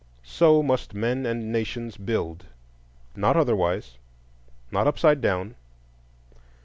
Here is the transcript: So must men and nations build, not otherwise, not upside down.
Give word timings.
So 0.23 0.63
must 0.63 0.95
men 0.95 1.27
and 1.27 1.51
nations 1.51 1.95
build, 1.95 2.47
not 3.15 3.37
otherwise, 3.37 3.99
not 4.71 4.87
upside 4.87 5.21
down. 5.21 5.53